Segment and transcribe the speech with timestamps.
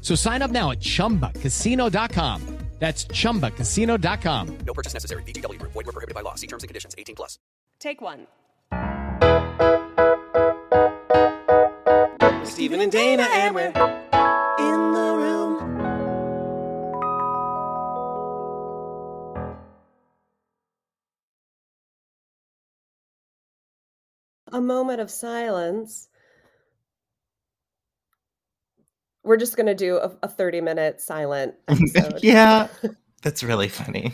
[0.00, 2.60] So sign up now at chumbacasino.com.
[2.80, 4.58] That's chumbacasino.com.
[4.66, 5.22] No purchase necessary.
[5.24, 5.72] VGW Group.
[5.72, 6.34] Void were prohibited by law.
[6.34, 6.94] See terms and conditions.
[6.96, 7.38] 18 plus.
[7.78, 8.26] Take one.
[12.44, 15.60] Stephen and Dana, and we're in the room.
[24.52, 26.08] A moment of silence.
[29.22, 32.20] We're just going to do a, a 30 minute silent episode.
[32.22, 32.68] yeah,
[33.22, 34.12] that's really funny.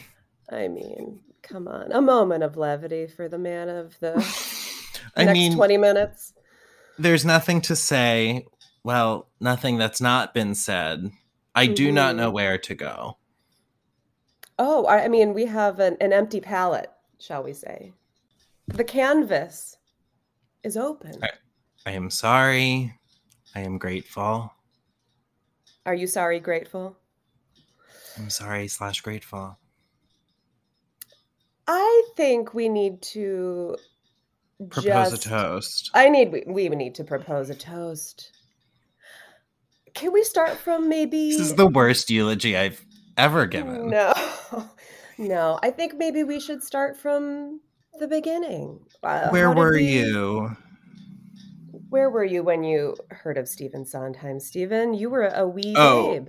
[0.51, 1.93] I mean, come on.
[1.93, 4.15] A moment of levity for the man of the
[5.17, 6.33] I next mean, 20 minutes.
[6.99, 8.47] There's nothing to say.
[8.84, 11.11] Well, nothing that's not been said.
[11.55, 12.17] I do not Mm-hmm.
[12.19, 13.17] know where to go.
[14.59, 17.93] Oh, I, I mean, we have an, an empty palette, shall we say.
[18.69, 19.77] The canvas
[20.62, 21.21] is open.
[21.84, 22.95] I am sorry.
[23.55, 24.53] I am grateful.
[25.87, 26.97] Are you sorry, grateful?
[28.19, 29.56] I'm sorry slash grateful.
[31.69, 33.77] I think we need to
[34.70, 35.91] Propose just, a toast.
[35.95, 38.33] I need we, we need to propose a toast.
[39.94, 42.84] Can we start from maybe This is the worst eulogy I've
[43.16, 43.88] ever given.
[43.91, 44.12] No.
[45.19, 47.62] No, I think maybe we should start from
[47.99, 48.81] the beginning.
[49.03, 50.55] Uh, Where were we- you?
[51.89, 54.41] Where were you when you heard of Stephen Sondheim?
[54.41, 56.13] Stephen, you were a wee Oh.
[56.13, 56.29] babe.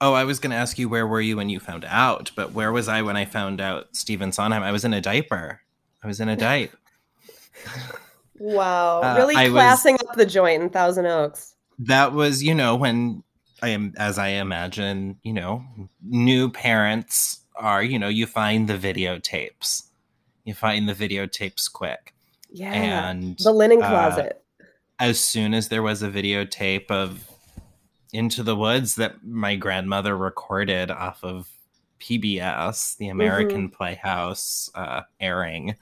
[0.00, 2.52] Oh, I was going to ask you where were you when you found out, but
[2.52, 4.62] where was I when I found out Stephen Sondheim?
[4.64, 5.60] I was in a diaper.
[6.02, 6.76] I was in a diaper.
[8.38, 11.54] Wow, Uh, really I was- classing up the joint in Thousand Oaks.
[11.78, 13.22] that was, you know, when
[13.62, 15.62] I am, as I imagine, you know,
[16.04, 19.84] new parents are, you know, you find the videotapes.
[20.44, 22.14] You find the videotapes quick.
[22.50, 22.72] Yeah,
[23.10, 24.41] And the linen uh, closet.
[25.02, 27.28] As soon as there was a videotape of
[28.12, 31.48] Into the Woods that my grandmother recorded off of
[31.98, 35.74] PBS, the American Playhouse uh, airing.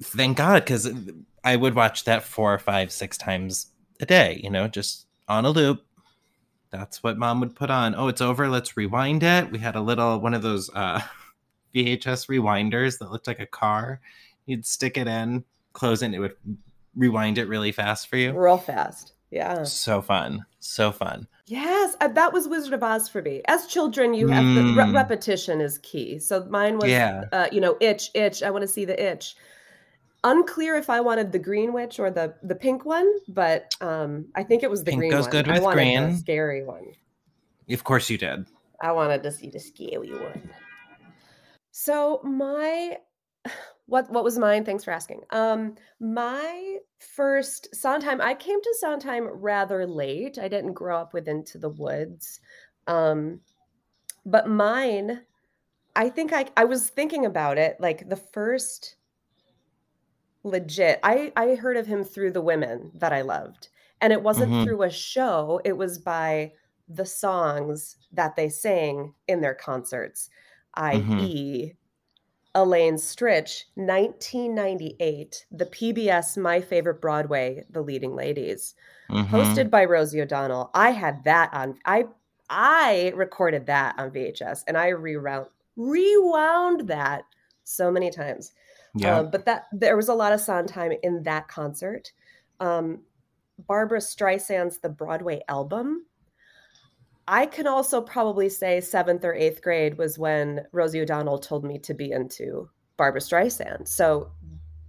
[0.00, 0.88] Thank God, because
[1.42, 3.66] I would watch that four, five, six times
[3.98, 5.84] a day, you know, just on a loop.
[6.70, 7.96] That's what mom would put on.
[7.96, 8.48] Oh, it's over.
[8.48, 9.50] Let's rewind it.
[9.50, 11.00] We had a little one of those uh,
[11.74, 14.00] VHS rewinders that looked like a car.
[14.46, 16.36] You'd stick it in, close it, and it would
[17.00, 18.32] rewind it really fast for you.
[18.32, 19.14] real fast.
[19.30, 19.62] Yeah.
[19.64, 20.44] So fun.
[20.58, 21.26] So fun.
[21.46, 23.42] Yes, uh, that was Wizard of Oz for me.
[23.48, 24.94] As children, you have the re- Mm.
[24.94, 26.18] repetition is key.
[26.18, 27.24] So mine was, Yeah.
[27.32, 28.42] uh, you know, itch, itch.
[28.42, 29.36] I want to see the itch.
[30.24, 34.42] Unclear if I wanted the green witch or the the pink one, but um, I
[34.42, 35.30] think it was the Pink green goes one.
[35.30, 36.16] good I with green.
[36.16, 36.86] scary one.
[37.70, 38.46] Of course you did.
[38.82, 40.50] I wanted to see the scary one.
[41.70, 42.98] So my
[43.90, 44.64] what what was mine?
[44.64, 45.22] Thanks for asking.
[45.30, 50.38] Um my first Sondheim, I came to Sondheim rather late.
[50.38, 52.40] I didn't grow up with Into the Woods.
[52.86, 53.40] Um
[54.26, 55.26] but mine
[55.96, 58.96] I think I I was thinking about it like the first
[60.44, 60.98] legit.
[61.02, 63.68] I I heard of him through the women that I loved.
[64.00, 64.62] And it wasn't Mhm.
[64.62, 66.54] through a show, it was by
[66.88, 70.30] the songs that they sang in their concerts,
[70.74, 71.74] i.e.,
[72.54, 78.74] Elaine Stritch, 1998, the PBS My Favorite Broadway, The Leading Ladies,
[79.10, 79.26] Mhm.
[79.28, 80.70] hosted by Rosie O'Donnell.
[80.74, 82.06] I had that on I
[82.48, 87.24] I recorded that on VHS and I rewound rewound that
[87.64, 88.52] so many times.
[88.94, 89.18] Yeah.
[89.20, 92.12] Uh, but that there was a lot of Sondheim in that concert.
[92.58, 93.02] Um,
[93.58, 96.06] Barbra Streisand's The Broadway album.
[97.32, 101.78] I can also probably say seventh or eighth grade was when Rosie O'Donnell told me
[101.78, 103.86] to be into Barbra Streisand.
[103.86, 104.32] So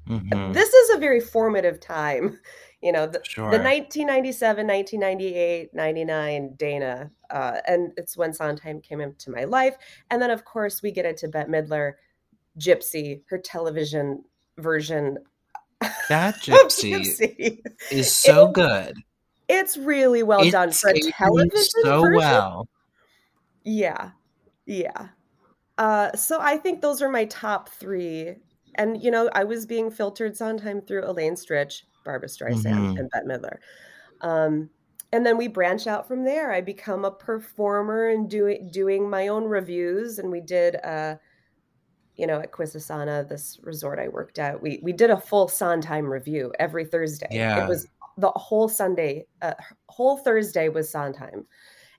[0.10, 0.52] Mhm.
[0.54, 2.40] this is a very formative time
[2.82, 3.52] you know, the, Sure.
[3.52, 7.12] the 1997, 1998, 99 Dana.
[7.30, 9.76] Uh, and it's when Sondheim came into my life.
[10.10, 11.94] And then, of course, we get into Bette Midler,
[12.58, 14.24] Gypsy, her television
[14.58, 15.20] version
[16.10, 17.62] That gypsy Gypsy.
[17.92, 18.98] is so good.
[19.54, 22.16] It's really well done for a television so version.
[22.16, 22.68] well.
[23.64, 24.12] Yeah.
[24.66, 25.10] Yeah.
[25.78, 28.36] Uh, so I think those are my top three.
[28.76, 33.00] And, you know, I was being filtered sometime through Elaine Stritch, Barbra Streisand, Mhm.
[33.00, 33.58] and Bette Midler.
[34.22, 34.70] Um,
[35.12, 36.52] and then we branch out from there.
[36.54, 40.20] I become a performer and doing doing my own reviews.
[40.20, 41.18] And we did, uh,
[42.16, 46.06] you know, at Quisisana, this resort I worked at, we we did a full Sondheim
[46.10, 47.28] review every Thursday.
[47.32, 47.66] Yeah.
[47.66, 47.88] It was
[48.18, 49.54] the whole Sunday, uh,
[49.90, 51.46] whole Thursday was Sondheim.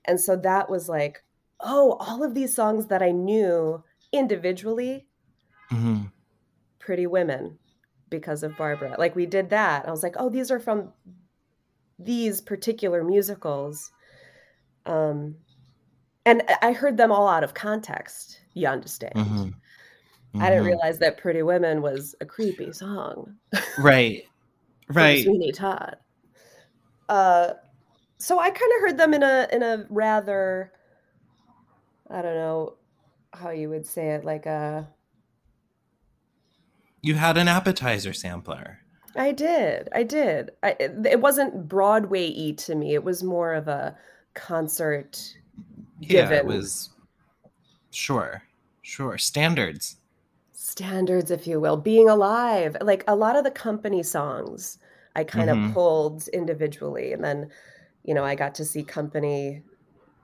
[0.05, 1.23] And so that was like,
[1.61, 5.07] oh, all of these songs that I knew individually,
[5.71, 6.11] Mhm.
[6.79, 7.57] Pretty Women,
[8.09, 8.95] because of Barbra.
[8.99, 9.87] Like we did that.
[9.87, 10.91] I was like, oh, these are from
[11.97, 13.91] these particular musicals.
[14.85, 15.35] Um,
[16.25, 18.41] and I- heard them all out of context.
[18.53, 19.13] You understand?
[19.15, 19.53] Mhm.
[20.35, 20.67] I didn't Mhm.
[20.67, 23.37] realize that Pretty Women was a creepy song.
[23.79, 24.25] Right.
[24.89, 25.23] Right.
[25.23, 25.95] Sweeney Todd.
[27.13, 27.53] Uh,
[28.17, 30.71] so I kind of heard them in a in a rather,
[32.09, 32.77] I don't know
[33.33, 34.87] how you would say it, like a.
[37.03, 38.79] You had an appetizer sampler.
[39.15, 40.51] I did, I did.
[40.63, 42.95] I, it, it wasn't Broadway y to me.
[42.95, 43.95] It was more of a
[44.33, 45.37] concert.
[45.99, 46.89] Yeah, it was
[47.91, 48.41] sure.
[48.81, 49.19] Sure.
[49.19, 49.97] Standards.
[50.53, 52.75] standards, if you will, being alive.
[52.81, 54.79] Like a lot of the company songs,
[55.15, 55.67] I kind Mhm.
[55.67, 57.49] of pulled individually, and then,
[58.03, 59.63] you know, I got to see company.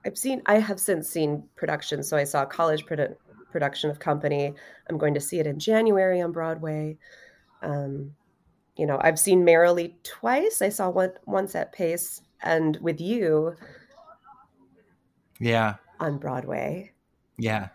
[0.04, 3.16] I've seen, I have since seen production, so I saw a college produ-
[3.50, 4.54] production of Company.
[4.88, 6.96] I'm going to see it in January on Broadway.
[7.62, 8.14] Um,
[8.76, 10.62] you know, I've seen Merrily twice.
[10.62, 13.56] I saw one once at Pace, and with you
[15.38, 15.76] Yeah.
[15.98, 16.92] on Broadway.
[17.36, 17.68] Yeah.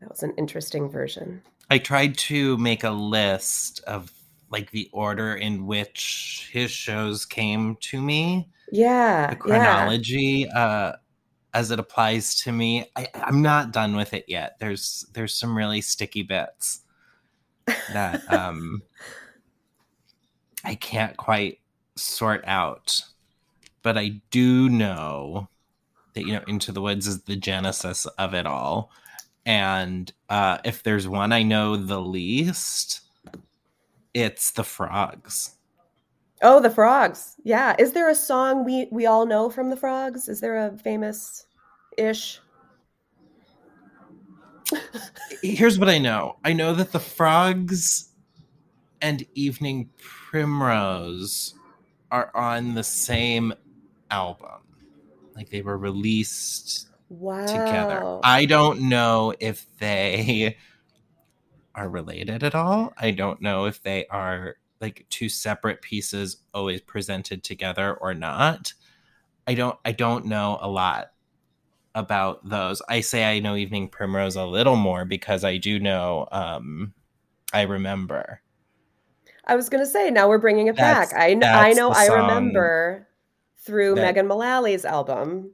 [0.00, 1.42] That was an interesting version.
[1.70, 4.10] I tried to make a list of
[4.54, 9.92] like the order in which his shows came to me, Yeah, the yeah.
[9.92, 10.94] chronology uh
[11.54, 12.90] as it applies to me.
[12.96, 14.58] I, I'm not done with it yet.
[14.60, 16.82] There's there's some really sticky bits
[17.88, 18.82] that um
[20.64, 21.60] I can't quite
[21.96, 23.00] sort out.
[23.82, 25.50] But I do know
[26.14, 28.92] that you know Into the Woods is the genesis of it all.
[29.46, 33.02] And uh if there's one I know the least,
[34.14, 35.56] it's the frogs.
[36.42, 37.36] Oh, the frogs.
[37.44, 37.74] Yeah.
[37.78, 40.28] Is there a song we we all know from the frogs?
[40.28, 41.46] Is there a famous
[41.96, 42.40] ish?
[45.42, 46.36] Here's what I know.
[46.44, 48.10] I know that the frogs
[49.00, 51.54] and Evening Primrose
[52.10, 53.52] are on the same
[54.10, 54.48] album.
[55.36, 57.46] Like they were released Wow.
[57.46, 58.20] together.
[58.22, 60.56] I don't know if they
[61.74, 62.92] are related at all.
[62.98, 68.72] I don't know if they are like two separate pieces always presented together or not.
[69.46, 71.12] I don't I don't know a lot
[71.94, 72.82] about those.
[72.88, 76.92] I say I know Evening Primrose a little more because I do know um
[77.52, 78.40] I remember.
[79.46, 81.18] I was gonna say now we're bringing it That's- back.
[81.20, 83.06] I I know I remember
[83.58, 85.50] through that- Megan Mullally's album.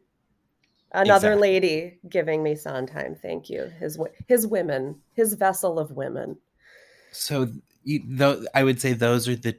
[0.93, 1.41] Another Exactly.
[1.41, 3.15] lady giving me Sondheim.
[3.15, 3.71] Thank you.
[3.79, 6.37] His his women, his vessel of women.
[7.13, 7.49] So
[7.85, 9.57] you, though I would say those are the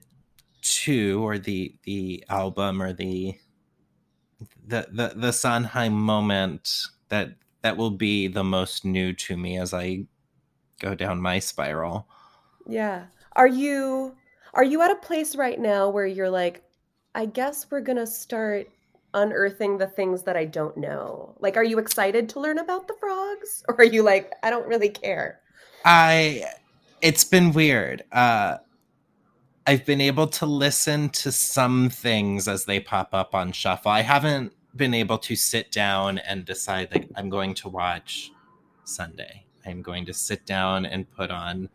[0.62, 3.36] two or the the album or the
[4.68, 9.74] the the, the Sondheim moment that that will be the most new to me as
[9.74, 10.06] I
[10.80, 12.08] go down my spiral.
[12.68, 13.06] Yeah.
[13.34, 14.16] Are you
[14.54, 16.64] are you at a place right now where you're like,
[17.16, 18.68] I guess we're gonna start
[19.13, 21.36] unearthing the things that I don't know?
[21.39, 23.63] Like, are you excited to learn about the frogs?
[23.70, 25.39] Or are you like, I don't really care?
[25.86, 26.46] I
[27.01, 28.03] it's been weird.
[28.12, 28.58] Uh
[29.68, 33.91] I've been able to listen to some things as they pop up on shuffle.
[33.91, 38.32] I haven't been able to sit down and decide like I'm going to watch
[38.84, 39.46] Sunday.
[39.65, 41.70] I'm going to sit down and put on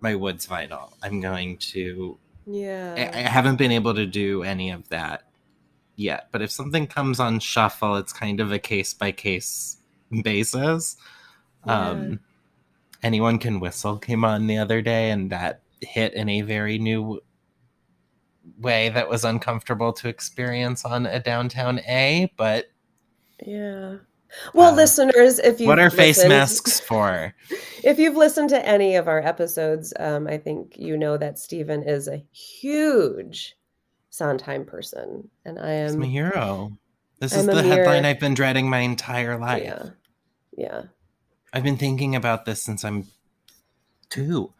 [0.00, 0.92] my Woods vinyl.
[1.02, 2.94] I'm going to Yeah.
[2.96, 5.27] I, I haven't been able to do any of that
[5.98, 6.28] yet.
[6.32, 9.78] But if something comes on shuffle, it's kind of a case by case
[10.22, 10.96] basis.
[11.66, 11.90] Yeah.
[11.90, 12.20] Um,
[13.02, 17.20] anyone can whistle came on the other day, and that hit in a very new
[18.58, 22.32] way that was uncomfortable to experience on a downtown A.
[22.36, 22.66] But
[23.44, 23.96] Yeah.
[24.52, 27.34] Well, Uh, listeners, if you what are face masks for?
[27.82, 31.82] If you've listened to any of our episodes, um, I think you know that Stephen
[31.82, 33.56] is a huge
[34.10, 36.72] Sondheim person, and I am my hero.
[37.20, 39.62] This I'm is the headline I've been dreading my entire life.
[39.64, 39.90] yeah,
[40.56, 40.82] yeah.
[41.52, 43.06] I've been thinking about this since I'm
[44.10, 44.52] two,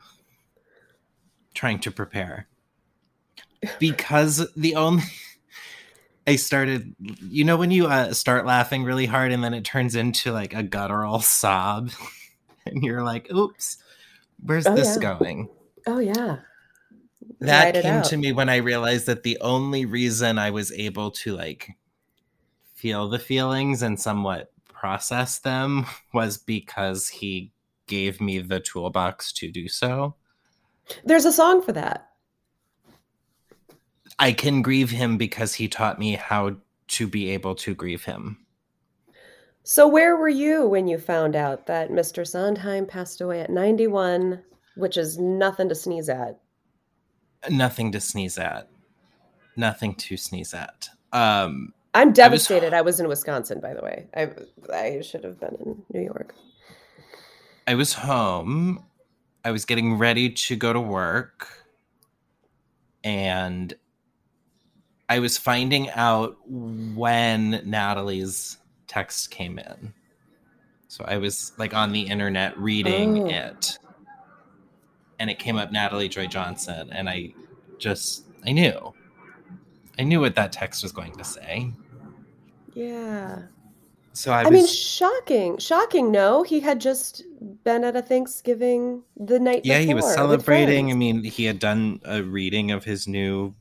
[1.55, 2.49] trying to prepare.
[3.79, 5.03] Because the only
[6.27, 9.95] I started, you know, when you uh, start laughing really hard and then it turns
[9.95, 11.91] into like a guttural sob,
[12.67, 13.79] and you're like, "Oops,
[14.45, 15.17] where's Oh, this yeah.
[15.17, 15.49] going?"
[15.87, 16.39] Oh yeah.
[17.41, 18.05] That came out.
[18.07, 21.77] to me when I realized that the only reason I was able to like
[22.75, 27.53] feel the feelings and somewhat process them was because he
[27.87, 30.15] gave me the toolbox to do so.
[31.05, 32.11] There's a song for that.
[34.19, 36.57] I can grieve him because he taught me how
[36.89, 38.39] to be able to grieve him.
[39.63, 42.27] So where were you when you found out that Mr.
[42.27, 44.43] Sondheim passed away at 91,
[44.77, 46.41] which is nothing to sneeze at?
[47.51, 48.69] Nothing to sneeze at.
[49.57, 50.89] Nothing to sneeze at.
[51.13, 52.75] Um I'm I was- devastated.
[52.75, 54.07] I was in Wisconsin, by the way.
[54.15, 54.31] I
[54.73, 56.35] I should have been in New York.
[57.67, 58.85] I was home.
[59.45, 61.49] I was getting ready to go to work.
[63.05, 63.73] And
[65.09, 69.95] I was finding out when Natalie's text came in.
[70.89, 73.27] So I was like on the internet reading Oh.
[73.29, 73.79] it.
[75.19, 76.91] And it came up Natalie Joy Johnson.
[76.93, 77.35] And I
[77.79, 78.95] just, I knew.
[79.99, 81.73] I knew what that text was going to say.
[82.75, 83.43] Yeah.
[84.13, 84.53] So I, I, was.
[84.53, 85.59] mean, shocking.
[85.59, 86.43] Shocking, no.
[86.43, 87.25] He had just
[87.65, 92.01] been at a Thanksgiving the night yeah he was celebrating i mean he had done
[92.05, 93.55] a reading of his new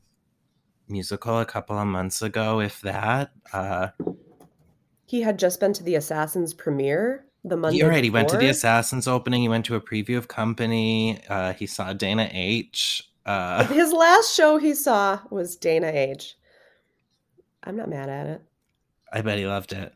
[0.88, 3.88] musical a couple of months ago if that uh
[5.06, 8.48] He had just been to the Assassins premiere the Monday he already went to the
[8.48, 13.64] assassins opening he went to a preview of company uh he saw dana h uh
[13.72, 16.36] His last show he saw was Dana H.
[17.64, 18.42] I'm not mad at it.
[19.12, 19.92] i bet he loved it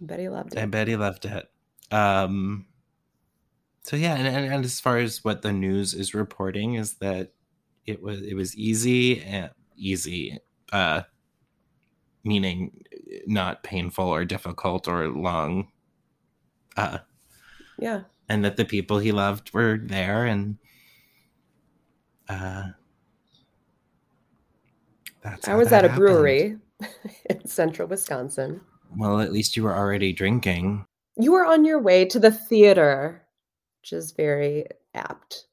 [0.00, 0.60] I bet he loved it.
[0.60, 1.48] i bet he loved it
[1.90, 2.66] um
[3.82, 7.32] so yeah and, and, and as far as what the news is reporting is that
[7.86, 10.38] it was it was easy and easy
[10.72, 11.02] uh
[12.24, 12.84] meaning
[13.26, 15.68] not painful or difficult or long
[16.76, 16.98] uh
[17.78, 18.02] Yeah.
[18.28, 20.56] and that the people he loved were there and
[22.28, 22.70] uh
[25.22, 26.58] that's I was that at a brewery
[27.30, 28.60] in central Wisconsin.
[28.96, 30.84] well at least you were already drinking
[31.16, 33.22] You were on your way to the theater,
[33.80, 35.46] which is very apt.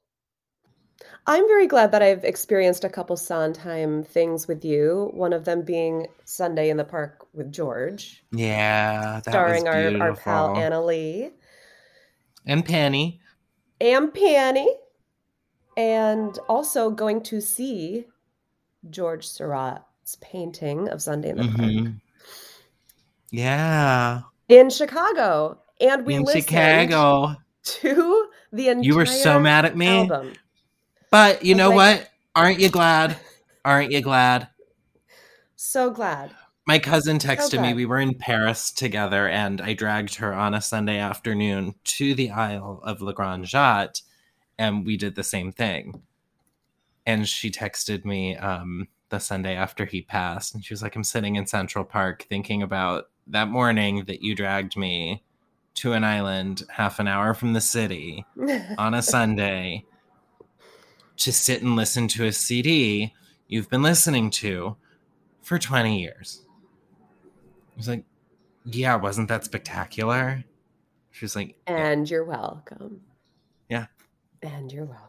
[1.29, 5.11] I'm very glad that I've experienced a couple Sondheim things with you.
[5.13, 10.15] One of them being Sunday in the Park with George, yeah that starring our, our
[10.15, 10.55] pal.
[10.55, 11.31] Annaleigh
[12.47, 13.21] and penny
[13.79, 14.75] and Panny,
[15.77, 18.05] and also going to see
[18.89, 22.01] Georges Seurat's painting of Sunday in the Park Mhm.
[23.29, 25.59] yeah in Chicago.
[25.79, 30.33] And we in listened chicago to the entire you were so mad at me album.
[31.11, 33.17] But you know like- what aren't you glad
[33.65, 34.47] aren't you glad
[35.55, 36.31] So glad.
[36.65, 37.73] My cousin texted me.
[37.73, 42.29] We were in Paris together, and I dragged her on a Sunday afternoon to the
[42.29, 44.03] Isle of La Grande Jatte,
[44.59, 46.03] and we did the same thing.
[47.07, 51.03] And she texted me um, the Sunday after he passed, and she was like, "I'm
[51.03, 55.23] sitting in Central Park thinking about that morning that you dragged me
[55.75, 58.25] to an island half an hour from the city
[58.77, 59.85] on a Sunday
[61.19, 63.13] to sit and listen to a CD
[63.49, 64.77] you've been listening to
[65.41, 66.45] for 20 years.
[67.25, 68.05] I was like,
[68.63, 70.45] yeah, wasn't that spectacular?
[71.11, 73.01] She was like, and you're welcome.
[73.67, 73.87] Yeah.
[74.41, 75.05] And you're welcome.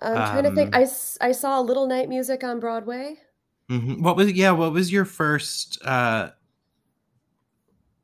[0.00, 0.74] I'm trying to think.
[0.74, 3.16] I, I, I saw a little night music on Broadway.
[3.68, 4.00] mhm.
[4.00, 6.30] what was, yeah, what was your first uh,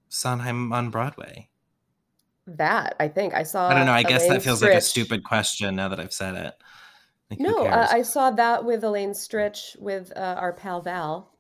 [0.09, 1.49] Sondheim on Broadway?
[2.47, 3.69] That I think I saw.
[3.69, 3.93] I don't know.
[3.93, 6.55] I guess Elaine that feels like a stupid question now that I've said it.
[7.31, 7.89] Like, No, uh.
[7.91, 11.33] I saw that with Elaine Stritch with uh, our pal Val.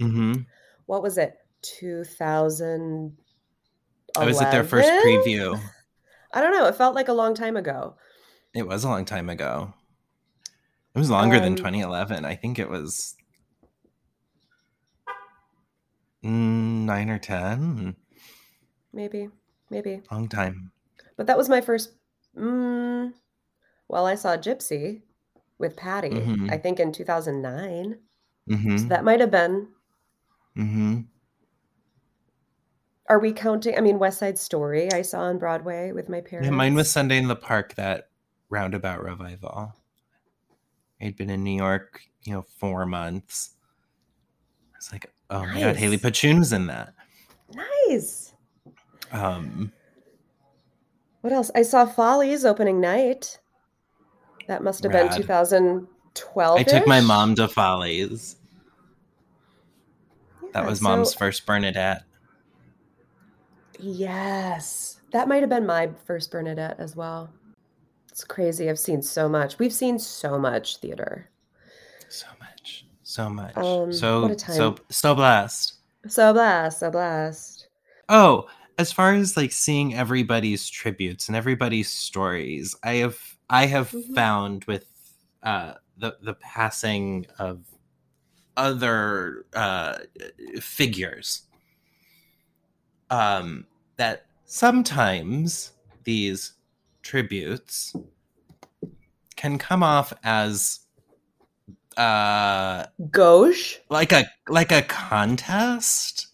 [0.00, 0.46] Mhm.
[0.86, 1.36] What was it?
[1.62, 3.16] 2000.
[4.16, 5.58] I was at their first preview.
[6.32, 6.66] I don't know.
[6.66, 7.96] It felt like a long time ago.
[8.54, 9.74] It was a long time ago.
[10.94, 12.24] It was longer than Um, 2011.
[12.24, 13.16] I think it was
[16.22, 17.96] nine or 10.
[18.92, 19.28] Maybe,
[19.74, 20.00] maybe.
[20.10, 20.70] Long time.
[21.16, 21.92] But that was my first.
[22.38, 23.12] Mm,
[23.88, 25.02] well, I saw Gypsy
[25.58, 26.10] with Patty.
[26.10, 26.50] Mhm.
[26.50, 27.98] I think in 2009.
[28.46, 29.68] hmm So that might have been.
[30.54, 31.00] hmm
[33.08, 33.76] Are we counting?
[33.76, 34.90] I mean, West Side Story.
[34.92, 36.46] I saw on Broadway with my parents.
[36.46, 38.08] Yeah, mine was Sunday in the Park, that
[38.48, 39.74] roundabout revival.
[41.00, 43.50] I'd been in New York, you know, four months.
[44.72, 46.04] I was like, oh my god, Haley Nice.
[46.04, 46.94] Pachun was in that.
[47.88, 48.33] Nice.
[49.14, 49.72] Um,
[51.22, 51.50] What else?
[51.54, 53.38] I saw Follies opening night.
[54.48, 56.58] That must have been 2012.
[56.58, 58.36] I took my mom to Follies.
[60.52, 62.02] That was mom's so- first Bernadette.
[63.78, 65.00] Yes.
[65.12, 67.30] That might have been my first Bernadette as well.
[68.10, 68.68] It's crazy.
[68.70, 69.58] I've seen so much.
[69.58, 71.30] We've seen so much theater.
[72.08, 74.54] So much, so much, Um, so what a time.
[74.56, 75.74] so so blessed.
[76.06, 77.66] So blessed, so blessed.
[78.08, 78.46] Oh,
[78.78, 83.18] as far as like seeing everybody's tributes and everybody's stories, I have
[83.50, 84.14] I have Mhm.
[84.14, 84.86] found with
[85.42, 87.64] uh, the the passing of
[88.56, 89.98] other uh,
[90.60, 91.42] figures
[93.10, 93.66] um,
[93.96, 95.72] that sometimes
[96.04, 96.52] these
[97.02, 97.94] tributes
[99.36, 100.80] can come off as
[101.96, 103.76] uh Gauche?
[103.88, 106.28] like a like a contest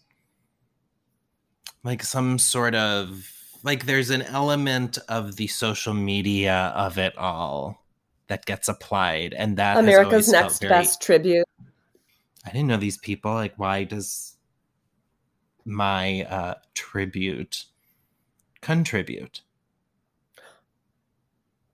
[1.83, 3.27] like some sort of
[3.63, 7.83] like there's an element of the social media of it all
[8.27, 11.45] that gets applied and that America's next very- best tribute.
[12.45, 14.37] i didn't know these people like why does
[15.65, 17.65] my uh tribute
[18.61, 19.41] contribute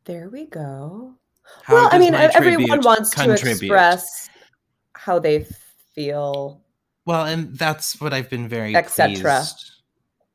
[0.06, 1.16] There we go.
[1.64, 4.30] How well, I mean, everyone wants to express
[4.96, 5.46] how they
[5.94, 6.62] feel.
[7.06, 9.40] Well, and that's what I've been very Et cetera.
[9.44, 9.72] pleased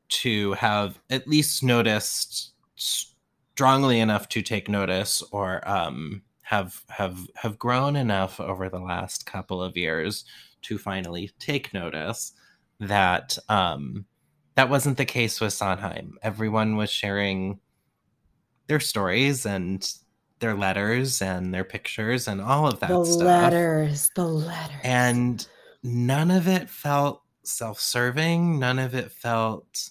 [0.09, 7.57] to have at least noticed strongly enough to take notice, or um, have have have
[7.57, 10.25] grown enough over the last couple of years
[10.63, 12.33] to finally take notice
[12.79, 14.05] that um,
[14.55, 16.17] that wasn't the case with Sondheim.
[16.21, 17.59] Everyone was sharing
[18.67, 19.91] their stories and
[20.39, 24.75] their letters and their pictures and all of that the stuff letters, the letters.
[24.83, 25.47] and
[25.83, 29.89] none of it felt self-serving none of it felt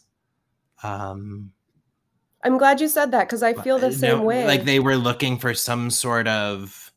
[0.82, 1.52] um
[2.44, 4.47] I'm glad you said that because I feel the same no- way.
[4.47, 6.92] like they were looking for some sort of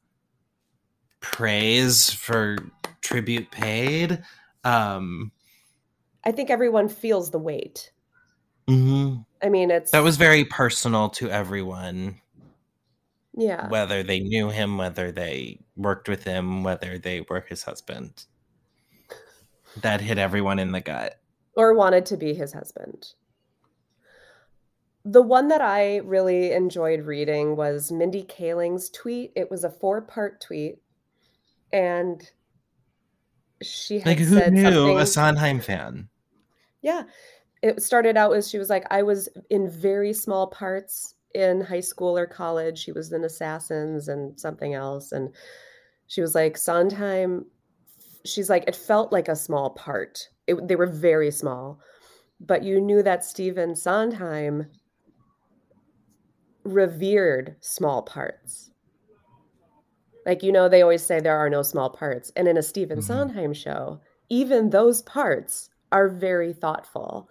[1.19, 2.58] praise for
[3.01, 4.23] tribute paid
[4.63, 5.32] um
[6.23, 7.91] I think everyone feels the weight.
[8.67, 9.21] mm-hmm.
[9.43, 12.19] I mean, it's that was very personal to everyone
[13.36, 13.67] yeah.
[13.69, 18.25] whether they knew him whether they worked with him whether they were his husband
[19.81, 21.19] that hit everyone in the gut
[21.55, 23.13] or wanted to be his husband.
[25.03, 29.31] The one that I really enjoyed reading was Mindy Kaling's tweet.
[29.35, 30.79] It was a four part tweet.
[31.71, 32.27] And
[33.61, 34.99] she had like who said knew something.
[34.99, 36.09] a sondheim fan
[36.81, 37.03] Yeah.
[37.61, 41.79] It started out as she was like, I was in very small parts in high
[41.81, 42.77] school or college.
[42.77, 45.11] She was in Assassins and something else.
[45.11, 45.33] And
[46.07, 47.45] she was like, Sondheim,
[48.27, 50.29] she's like, it felt like a small part.
[50.47, 51.79] It, they were very small.
[52.39, 54.67] But you knew that Stephen Sondheim
[56.63, 58.71] revered small parts.
[60.25, 62.31] Like, you know, they always say there are no small parts.
[62.35, 63.03] And in a Stephen Mhm.
[63.03, 67.29] Sondheim show, even those parts are very thoughtful.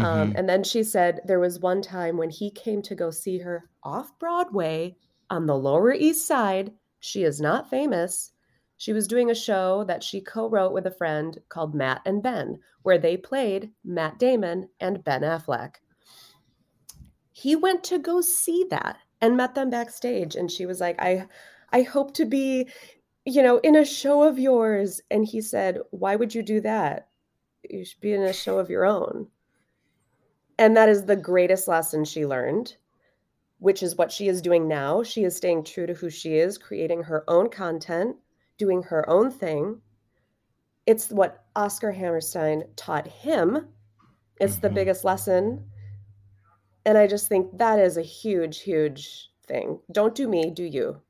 [0.00, 0.38] Um, Mhm.
[0.38, 3.68] and then she said there was one time when he came to go see her
[3.82, 4.96] off Broadway
[5.28, 6.72] on the Lower East Side.
[7.00, 8.32] She is not famous.
[8.80, 12.22] She was doing a show that she co wrote with a friend called Matt and
[12.22, 15.74] Ben, where they played Matt Damon and Ben Affleck.
[17.30, 20.34] He went to go see that and met them backstage.
[20.34, 21.26] And she was like, I,
[21.70, 22.68] I hope to be,
[23.26, 25.02] you know, in a show of yours.
[25.10, 27.08] And he said, Why would you do that?
[27.68, 29.26] You should be in a show of your own.
[30.58, 32.76] And that is the greatest lesson she learned,
[33.58, 35.02] which is what she is doing now.
[35.02, 38.16] She is staying true to who she is, creating her own content,
[38.60, 39.80] doing her own thing.
[40.86, 43.68] It's what Oscar Hammerstein taught him.
[44.38, 44.74] It's the Mhm.
[44.74, 45.64] biggest lesson.
[46.84, 49.80] And I just think that is a huge, huge thing.
[49.90, 51.00] Don't do me, do you.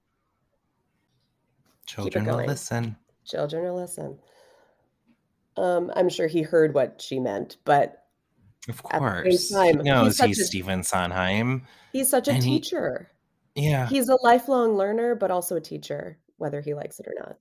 [1.87, 2.97] Children will listen.
[3.25, 4.19] Children will listen.
[5.57, 7.97] Um, I'm sure he heard what she meant, but
[8.69, 9.49] Of At the same course.
[9.51, 11.67] time, he he's knows such he's a- Stephen Sondheim.
[11.93, 13.11] he's such a And he- teacher.
[13.55, 13.89] Yeah.
[13.89, 17.37] He's a lifelong learner, but also a teacher, whether he likes it or not.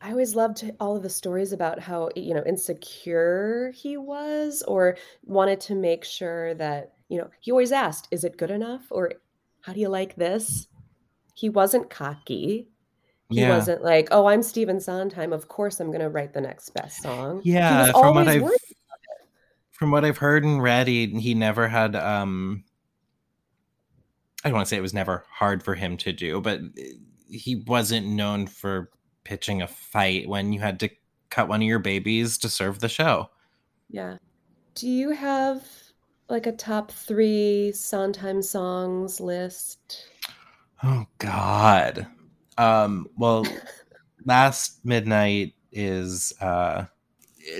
[0.00, 4.96] I always loved all of the stories about how, you know, insecure he was or
[5.24, 8.82] wanted to make sure that, you know, he always asked, is it good enough?
[8.90, 9.12] Or
[9.60, 10.66] how do you like this?
[11.34, 12.68] He wasn't cocky.
[13.30, 13.50] He yeah.
[13.50, 15.32] wasn't like, oh, I'm Stephen Sondheim.
[15.32, 17.40] Of course I'm going to write the next best song.
[17.42, 18.50] he Yeah, was from what I've
[19.70, 22.64] from what I've heard and read, he, he never had um
[24.44, 26.60] I don't want to say it was never hard for him to do, but
[27.32, 28.90] he wasn't known for
[29.24, 30.90] pitching a fight when you had to
[31.30, 33.30] cut one of your babies to serve the show.
[33.90, 34.18] Yeah.
[34.74, 35.66] Do you have
[36.28, 40.08] like a top three Sondheim songs list?
[40.82, 42.06] Oh God.
[42.58, 43.46] Um, well,
[44.24, 46.84] last midnight is uh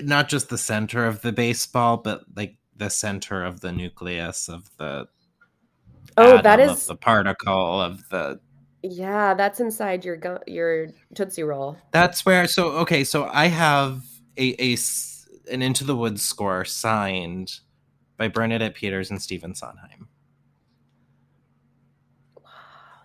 [0.03, 4.69] not just the center of the baseball, but like the center of the nucleus of
[4.77, 5.07] the
[6.15, 8.39] Oh, that of the particle of the
[8.83, 11.77] yeah, that's inside your gu- your Tootsie Roll.
[11.91, 12.47] That's where.
[12.47, 14.03] So okay, so I have
[14.37, 14.77] a, a
[15.49, 17.59] an Into the Woods score signed
[18.17, 20.09] by Bernadette Peters and Stephen Sondheim.
[22.35, 22.51] Wow,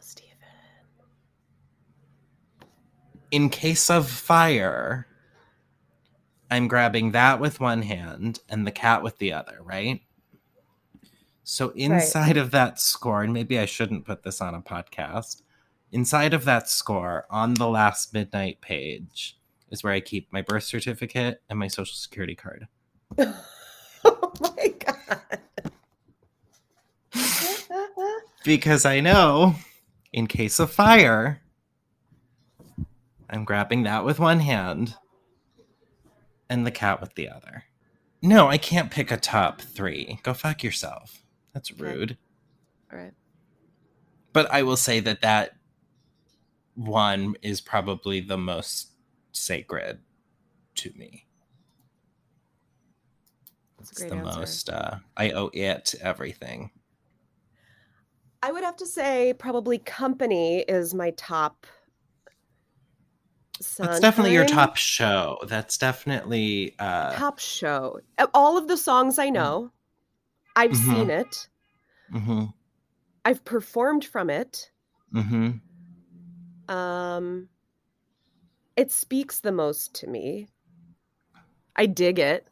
[0.00, 0.34] Stephen.
[3.30, 5.06] In case of fire,
[6.50, 10.00] I'm grabbing that with one hand and the cat with the other, right?
[11.44, 15.42] So inside of that score, and maybe I shouldn't put this on a podcast.
[15.90, 19.38] Inside of that score, on the last midnight page,
[19.70, 22.68] is where I keep my birth certificate and my social security card.
[23.18, 25.40] oh my god.
[28.44, 29.54] because I know
[30.12, 31.40] in case of fire,
[33.30, 34.94] I'm grabbing that with one hand
[36.48, 37.64] and the cat with the other.
[38.22, 40.18] No, I can't pick a top three.
[40.22, 41.22] Go fuck yourself.
[41.52, 42.16] That's rude.
[42.92, 43.12] All right.
[44.32, 45.57] But I will say that that
[46.78, 48.92] one is probably the most
[49.32, 49.98] sacred
[50.76, 51.26] to me.
[53.78, 54.40] That's It's the answer.
[54.40, 56.70] most, uh, I owe it everything.
[58.42, 61.66] I would have to say probably Company is my top.
[63.58, 65.38] That's definitely your top show.
[65.46, 68.00] That's definitely uh top show.
[68.34, 69.72] All of the songs I know,
[70.56, 70.92] I've Mhm.
[70.92, 71.48] seen it.
[72.12, 72.44] hmm
[73.24, 74.70] I've performed from it.
[75.12, 75.60] hmm
[76.68, 77.48] Um,
[78.76, 80.48] it speaks the most to me.
[81.76, 82.46] I dig it.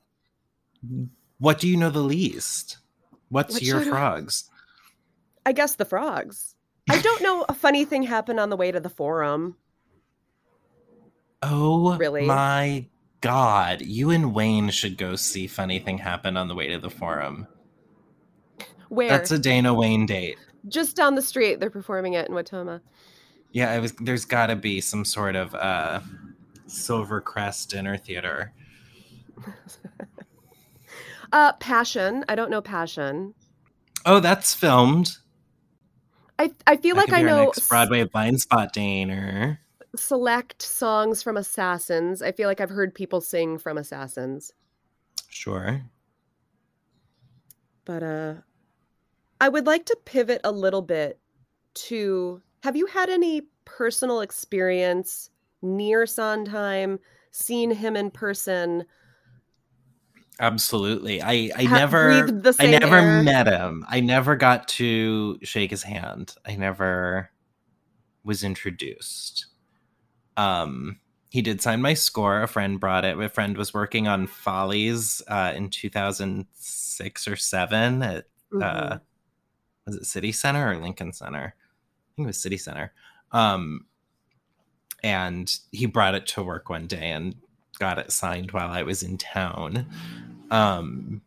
[1.38, 2.78] What do you know the least?
[3.28, 4.50] What's What your should I- frogs?
[5.44, 6.54] I guess the frogs.
[6.88, 7.44] I don't know.
[7.48, 9.56] A funny thing happened on the way to the forum.
[11.42, 12.24] Oh, Really?
[12.24, 12.86] my
[13.20, 13.82] god!
[13.82, 17.46] You and Wayne should go see "Funny Thing Happen" on the way to the forum.
[18.88, 19.08] Where?
[19.08, 20.38] That's a Dana Wayne date.
[20.68, 21.60] Just down the street.
[21.60, 22.80] They're performing it in Wautoma.
[23.56, 23.92] Yeah, I was.
[23.92, 26.00] There's got to be some sort of uh,
[26.68, 28.52] Silvercrest dinner theater.
[31.32, 32.24] Uh, Passion.
[32.28, 33.34] I don't know Passion.
[34.04, 35.16] Oh, that's filmed.
[36.38, 39.58] I I feel That like I know Broadway blind spot dinner.
[39.96, 42.22] select songs from Assassins.
[42.22, 44.52] I feel like I've heard people sing from Assassins.
[45.28, 45.82] Sure.
[47.84, 48.34] But uh
[49.40, 51.18] I would like to pivot a little bit
[51.74, 55.30] to have you had any personal experience
[55.62, 56.98] near Sondheim,
[57.30, 58.84] seen him in person?
[60.40, 61.22] Absolutely.
[61.22, 62.10] I I Ha- never
[62.58, 63.22] I never air?
[63.22, 63.86] met him.
[63.88, 66.34] I never got to shake his hand.
[66.44, 67.30] I never
[68.24, 69.46] was introduced.
[70.36, 70.98] Um
[71.30, 72.42] he did sign my score.
[72.42, 73.16] A friend brought it.
[73.16, 78.58] A friend was working on Follies uh, in 2006 or 7 at uh,
[78.96, 79.00] Mhm.
[79.86, 81.54] was it City Center or Lincoln Center?
[82.16, 82.92] Think it was City Center.
[83.32, 83.84] Um,
[85.02, 87.34] and he brought it to work one day and
[87.78, 89.86] got it signed while I was in town.
[90.50, 91.20] Um,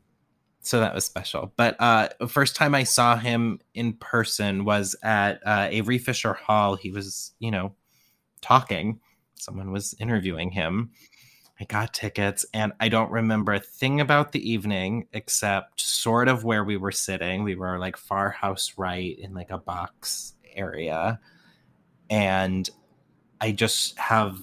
[0.62, 1.54] so that was special.
[1.56, 6.76] But uh, first time I saw him in person was at uh, Avery Fisher Hall.
[6.76, 7.74] He was, you know,
[8.42, 9.00] talking.
[9.36, 10.92] Someone was interviewing him.
[11.62, 16.46] I got tickets, and I don't remember a thing about the evening except sort of
[16.46, 17.44] where we were sitting.
[17.44, 21.20] We were like far house right in like a box area.
[22.10, 22.70] And
[23.42, 24.40] I just have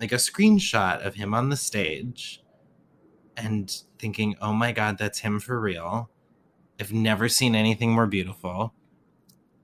[0.00, 2.42] like a screenshot of him on the stage
[3.36, 6.10] and thinking, oh my God, that's him for real.
[6.80, 8.74] I've never seen anything more beautiful.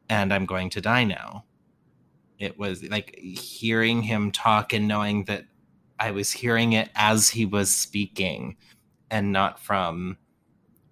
[0.09, 1.45] And I'm going to die now.
[2.39, 5.45] It was like hearing him talk and knowing that
[5.99, 8.57] I was hearing it as he was speaking
[9.11, 10.19] and not from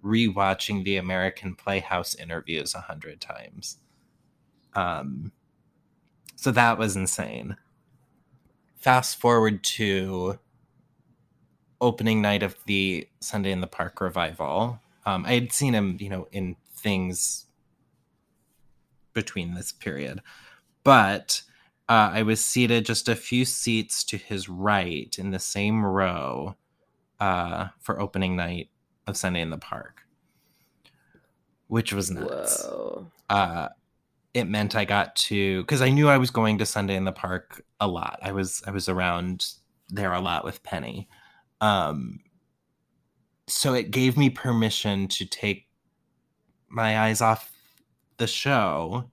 [0.03, 3.77] rewatching the American Playhouse interviews a hundred times.
[4.75, 5.31] Um,
[6.35, 7.57] so that was insane.
[8.77, 10.37] Fast forward to
[11.81, 14.79] opening night of the Sunday in the Park revival.
[15.05, 17.45] Um, I had seen him, you know, in things
[19.13, 20.21] between this period,
[20.83, 21.41] but
[21.87, 26.55] uh, I was seated just a few seats to his right in the same row
[27.19, 28.69] uh, for opening night
[29.07, 30.01] of Sunday in the Park,
[31.67, 32.63] which was nuts.
[32.63, 33.07] Whoa.
[33.29, 33.69] Uh,
[34.35, 37.13] it meant I got to because I knew I was going to Sunday in the
[37.13, 38.19] Park a lot.
[38.21, 39.47] I was I was around
[39.87, 41.07] there a lot with Penny.
[41.61, 42.19] Um,
[43.47, 45.67] so it gave me permission to take
[46.67, 47.53] my eyes off
[48.17, 49.09] the show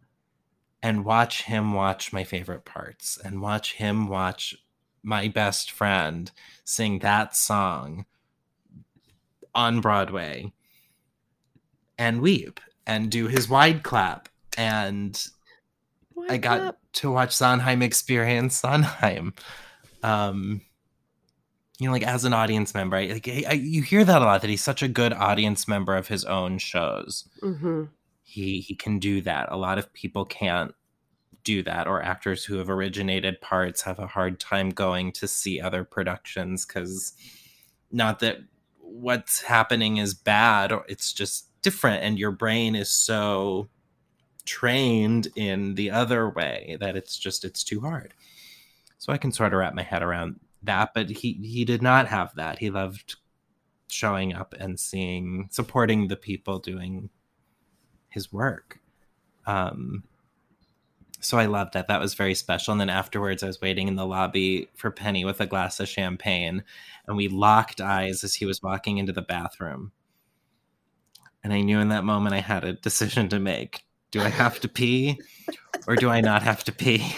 [0.82, 4.56] and watch him watch my favorite parts and watch him watch
[5.04, 6.32] my best friend
[6.64, 8.06] sing that song
[9.54, 10.52] on Broadway
[11.96, 12.58] and weep
[12.88, 14.28] and do his wide clap.
[14.56, 15.20] And
[16.28, 16.78] I got clap.
[16.94, 19.34] to watch Sondheim experience Sondheim.
[20.02, 20.62] Um,
[21.78, 24.24] you know, like as an audience member, I, like I, I, you hear that a
[24.24, 27.28] lot that he's such a good audience member of his own shows.
[27.42, 27.88] Mhm.
[28.22, 29.48] He he can do that.
[29.50, 30.74] A lot of people can't
[31.44, 35.60] do that, or actors who have originated parts have a hard time going to see
[35.60, 37.14] other productions because
[37.90, 38.38] not that
[38.78, 43.68] what's happening is bad, or it's just different, and your brain is so
[44.44, 48.14] trained in the other way that it's just it's too hard.
[48.98, 52.08] So I can sort of wrap my head around that, but he he did not
[52.08, 52.58] have that.
[52.58, 53.16] He loved
[53.88, 57.10] showing up and seeing supporting the people doing
[58.08, 58.80] his work.
[59.46, 60.04] Um
[61.20, 61.86] so I loved that.
[61.86, 62.72] That was very special.
[62.72, 65.88] And then afterwards I was waiting in the lobby for Penny with a glass of
[65.88, 66.64] champagne
[67.06, 69.92] and we locked eyes as he was walking into the bathroom.
[71.44, 73.84] And I knew in that moment I had a decision to make.
[74.12, 75.20] Do I have to pee
[75.86, 77.16] or do I not have to pee?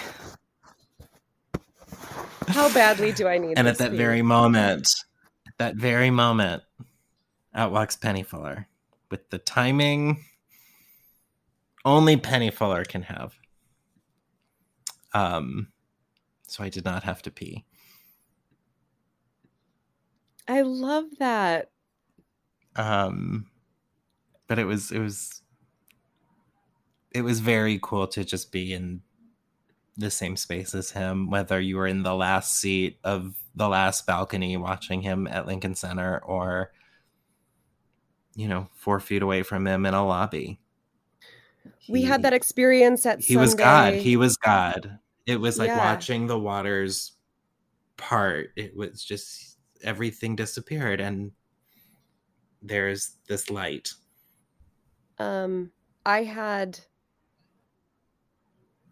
[2.49, 3.97] How badly do I need and at that pee?
[3.97, 4.89] very moment,
[5.47, 6.63] at that very moment,
[7.53, 8.69] out walks Penny Fuller
[9.11, 10.25] with the timing
[11.85, 13.35] only Penny Fuller can have.
[15.13, 15.69] Um,
[16.47, 17.65] so I did not have to pee.
[20.49, 21.71] I love that.
[22.77, 23.47] Um,
[24.47, 25.43] but it was it was
[27.15, 29.01] it was very cool to just be in
[29.97, 34.07] the same space as him, whether you were in the last seat of the last
[34.07, 36.73] balcony watching him at Lincoln Center or
[38.37, 40.59] you know, four feet away from him in a lobby.
[41.89, 43.95] we He- had that experience at he was God.
[43.95, 44.99] He was God.
[45.25, 45.79] It was like Yeah.
[45.79, 47.13] watching the waters
[47.97, 48.51] part.
[48.57, 51.31] It was just everything disappeared and
[52.61, 53.93] there's this light.
[55.19, 55.71] um
[56.07, 56.81] i had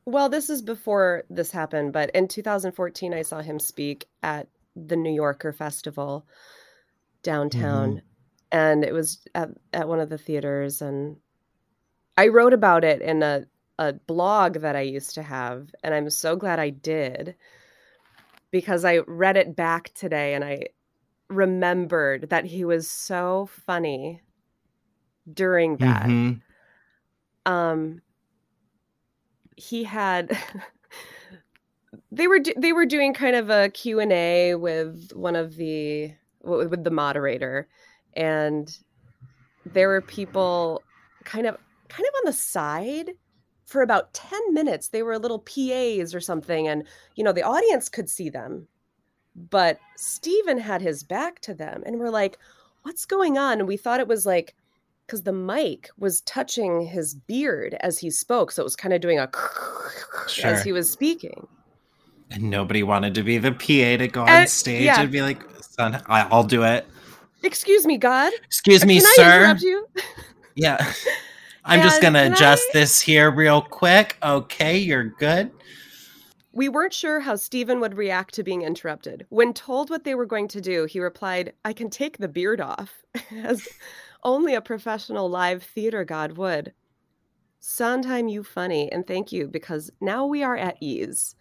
[0.04, 4.96] well this is before this happened but in 2014 i saw him speak at the
[4.96, 6.26] new yorker festival
[7.22, 8.02] downtown
[8.50, 11.16] and it was at, at one of the theaters and
[12.16, 13.44] i wrote about it in a,
[13.78, 17.34] a blog that i used to have and i'm so glad i did
[18.50, 20.62] because i read it back today and i
[21.28, 24.20] remembered that he was so funny
[25.32, 26.42] during that Mhm.
[27.46, 28.02] um
[29.62, 30.36] he had
[32.12, 36.82] they were do- they were doing kind of a Q&A with one of the with
[36.82, 37.68] the moderator
[38.14, 38.76] and
[39.64, 40.82] there were people
[41.24, 41.56] kind of
[41.88, 43.12] kind of on the side
[43.64, 44.88] for about 10 minutes.
[44.88, 48.66] They were little PAs or something and you know the audience could see them.
[49.34, 52.38] But Stephen had his back to them and we're like
[52.82, 53.60] what's going on?
[53.60, 54.56] And we thought it was like
[55.12, 59.02] because the mic was touching his beard as he spoke so it was kind of
[59.02, 59.28] doing a
[60.26, 60.50] Sure.
[60.54, 61.46] as he was speaking
[62.30, 65.02] And nobody wanted to be the PA to go eh, on And- stage yeah.
[65.02, 66.86] and be like, son, I'll do it.
[67.42, 69.80] excuse me god Excuse uh, me, can i sir.
[70.54, 70.92] Yeah.
[71.64, 74.16] I'm just going to adjust I- this here real quick.
[74.22, 75.50] Okay, you're good.
[76.52, 79.26] We weren't sure how Stephen would react to being interrupted.
[79.30, 82.60] When told what they were going to do, he replied, I can take the beard
[82.60, 83.02] off,
[83.44, 83.66] as
[84.22, 86.72] only a professional live theater god would.
[87.60, 91.36] Sondheim, you funny, and thank you, because now we are at ease.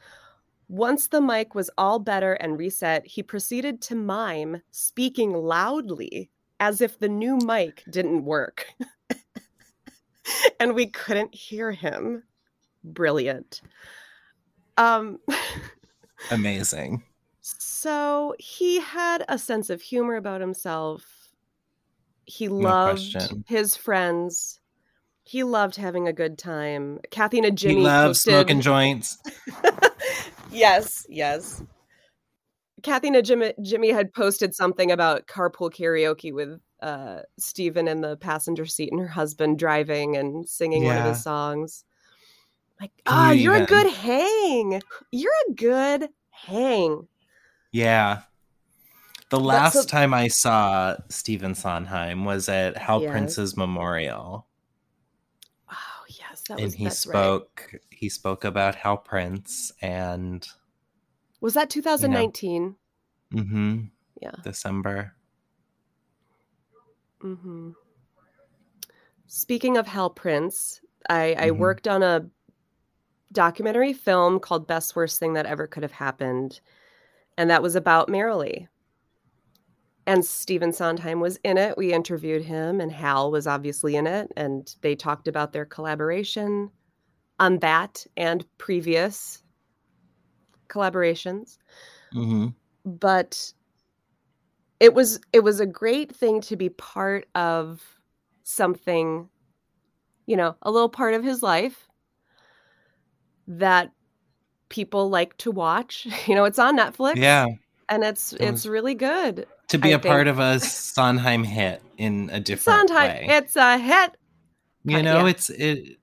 [0.68, 6.80] Once the mic was all better and reset, he proceeded to mime, speaking loudly, as
[6.80, 8.68] if the new mic didn't work.
[10.60, 12.24] and we couldn't hear him.
[12.84, 13.62] Brilliant.
[14.78, 15.20] Um,
[16.32, 17.04] Amazing.
[17.42, 21.21] so he had a sense of humor about himself.
[22.32, 23.44] He No loved question.
[23.46, 24.60] his friends.
[25.24, 27.00] He loved having a good time.
[27.12, 28.32] Kathy and Jimmy he loves posted...
[28.34, 29.18] smoking joints.
[30.52, 31.62] yes, yes.
[32.84, 38.16] Kathy and Jimmy, Jimmy had posted something about carpool karaoke with uh, Stephen in the
[38.18, 41.10] passenger seat and her husband driving and singing one of Yeah.
[41.10, 41.84] his songs.
[42.80, 44.82] Like, ah, you you're a good hang.
[45.12, 47.08] You're a good hang.
[47.74, 48.22] Yeah.
[49.32, 53.12] The last time I saw Stephen Sondheim was at Hal Yes.
[53.12, 54.46] Prince's memorial.
[55.72, 57.14] Oh yes, That and was he that's right.
[57.14, 60.46] spoke he spoke about Hal Prince and
[61.40, 62.76] Was that 2019?
[63.32, 63.80] hmm
[64.22, 64.32] Yeah.
[64.44, 65.16] December.
[67.24, 67.72] Mm-hmm.
[69.28, 71.58] Speaking of Hal Prince, I, I Mhm.
[71.58, 72.28] worked on a
[73.32, 76.60] documentary film called Best Worst Thing That Ever Could Have Happened.
[77.38, 78.68] And that was about Merrily.
[80.08, 81.78] And Stephen Sondheim was in it.
[81.78, 84.32] We interviewed him, and Hal was obviously in it.
[84.36, 86.72] And they talked about their collaboration
[87.40, 89.44] on that and previous
[90.70, 91.58] collaborations.
[92.14, 92.48] hmm
[92.86, 93.52] but
[94.80, 97.84] it was it was a great thing to be part of
[98.44, 99.30] something
[100.26, 101.88] you know a little part of his life
[103.48, 103.92] that
[104.70, 107.46] people like to watch you know it's on netflix Yeah,
[107.90, 111.44] and it's It it's was- really good to be I a part of a Sondheim
[111.44, 113.36] hit in a different Sondheim, way.
[113.38, 114.16] it's a hit
[114.86, 115.32] you uh, know, yeah.
[115.32, 115.98] it's it,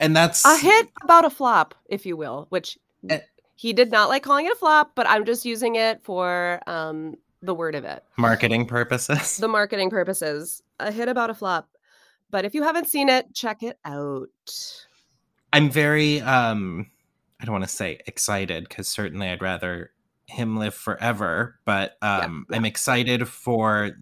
[0.00, 3.18] and that's a hit about a flop if you will which Eh.
[3.56, 7.14] he did not like calling it a flop but i'm just using it for um
[7.42, 9.36] the word of it marketing purposes.
[9.38, 10.62] the marketing purposes.
[10.78, 11.68] A hit about a flop.
[12.30, 14.28] But if you haven't seen it, check it out.
[15.52, 16.86] I'm very um
[17.40, 19.90] I don't want to say excited because certainly I'd rather
[20.30, 22.56] him live forever, but um yeah.
[22.56, 23.92] I'm excited for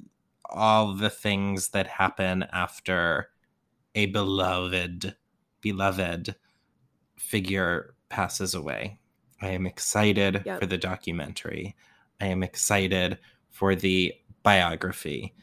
[0.50, 3.28] all the things that happen after
[3.94, 5.16] a beloved
[5.60, 6.34] beloved
[7.18, 8.98] figure passes away.
[9.40, 10.60] I am excited Yep.
[10.60, 11.76] for the documentary.
[12.20, 13.18] I am excited
[13.50, 15.34] for the biography.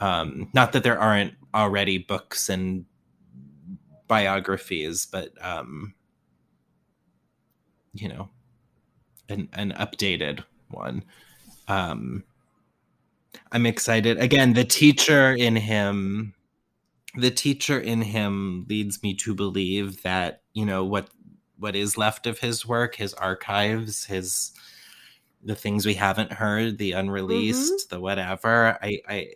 [0.00, 2.84] Um, not that there aren't already books and
[4.06, 5.94] biographies, but um,
[7.94, 8.28] you know,
[9.28, 11.04] an an updated one.
[11.66, 12.24] Um,
[13.52, 14.18] I'm excited.
[14.18, 16.34] Again, the teacher in him,
[17.16, 21.10] the teacher in him leads me to believe that you know what
[21.58, 24.52] what is left of his work, his archives, his
[25.42, 28.78] the things we haven't heard, the unreleased, the whatever.
[28.82, 29.28] I, I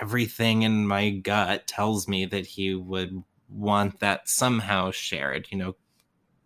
[0.00, 5.76] everything in my gut tells me that he would want that somehow shared, you know,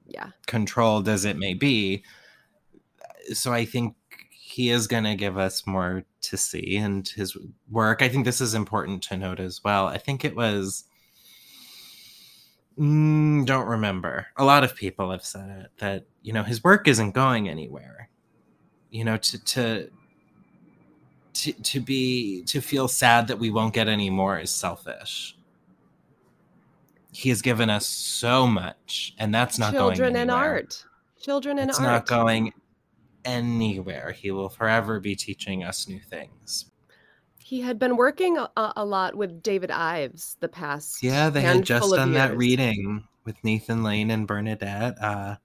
[0.09, 0.31] Yeah.
[0.47, 2.03] controlled as it may be.
[3.33, 3.95] So I think
[4.31, 7.37] he is going to give us more to see and his
[7.71, 8.03] work.
[8.03, 9.87] I think this is important to note as well.
[9.87, 10.85] I think it was.
[12.79, 14.29] Mm, don't remember.
[14.37, 18.09] A lot of people have said it that you know his work isn't going anywhere.
[18.91, 19.91] You know, to to
[21.35, 25.37] to to be to feel sad that we won't get any more is selfish.
[27.19, 30.51] He has given us so much, and that's not Children going and anywhere.
[30.53, 30.85] art.
[31.21, 31.89] Children and it's art.
[31.89, 32.53] not going
[33.25, 34.13] anywhere.
[34.13, 36.67] He will forever be teaching us new things.
[37.41, 41.03] He had been working a, a lot with David Ives the past.
[41.03, 44.95] Yeah, they had just done that reading with Nathan Lane and Bernadette.
[45.03, 45.37] Uh,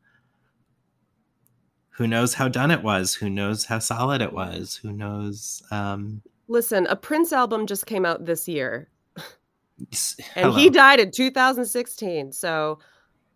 [1.89, 3.15] who knows how done it was?
[3.15, 4.75] Who knows how solid it was?
[4.83, 5.63] Who knows?
[5.71, 8.89] Um, Listen, a Prince album just came out this year,
[10.35, 10.55] and hello.
[10.57, 12.31] he died in 2016.
[12.31, 12.79] So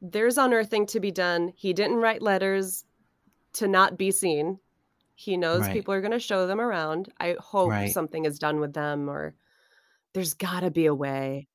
[0.01, 1.51] there's unearthing to be done.
[1.55, 2.85] He didn't write letters
[3.53, 4.59] to not be seen.
[5.15, 5.73] He knows Right.
[5.73, 7.11] people are going to show them around.
[7.19, 7.91] I hope Right.
[7.91, 9.33] something is done with them, or
[10.13, 11.47] there's got to be a way.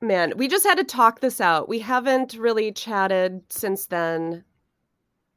[0.00, 1.68] Man, we just had to talk this out.
[1.68, 4.44] We haven't really chatted since then.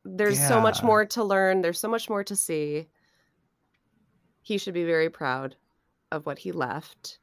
[0.04, 2.88] There's so much more to learn, there's so much more to see.
[4.42, 5.56] He should be very proud
[6.12, 7.20] of what he left.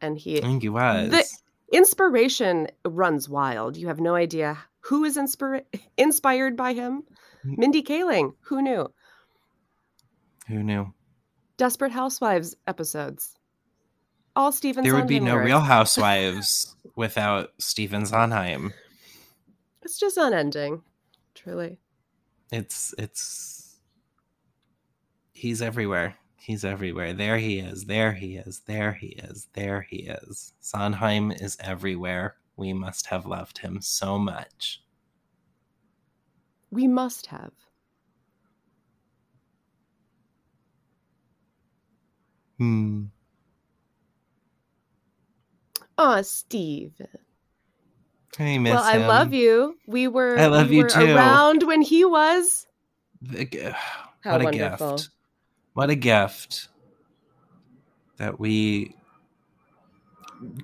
[0.00, 1.10] And he I think he was.
[1.10, 1.24] the
[1.72, 3.76] inspiration runs wild.
[3.76, 5.64] You have no idea who is inspira-
[5.96, 7.02] inspired by him.
[7.44, 7.58] Mm.
[7.58, 8.92] Mindy Kaling, who knew?
[10.48, 10.92] Who knew?
[11.56, 13.34] Desperate Housewives episodes.
[14.36, 15.46] All Stephen There would be no lyrics.
[15.46, 18.72] Real Housewives without Stephen Sondheim.
[19.82, 20.82] It's just unending,
[21.34, 21.78] truly.
[22.52, 23.78] It's it's
[25.32, 26.16] he's everywhere.
[26.46, 27.12] He's everywhere.
[27.12, 27.86] There he is.
[27.86, 28.60] There he is.
[28.66, 29.48] There he is.
[29.54, 30.52] There he is.
[30.60, 32.36] Sondheim is everywhere.
[32.56, 34.80] We must have loved him so much.
[36.70, 37.50] We must have.
[42.58, 43.06] Hmm.
[45.98, 46.92] Oh, Steve.
[48.38, 49.78] I miss Well, I love you.
[49.88, 51.16] We were I love we you too.
[51.16, 52.68] around when he was.
[53.20, 53.46] The
[54.22, 54.96] what a wonderful.
[54.98, 55.10] gift.
[55.76, 56.68] What a gift
[58.16, 58.96] that we